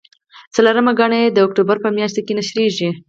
څلورمه 0.55 0.91
ګڼه 0.99 1.17
یې 1.23 1.29
د 1.31 1.37
اکتوبر 1.47 1.77
په 1.83 1.89
میاشت 1.97 2.17
کې 2.25 2.33
نشریږي. 2.39 2.89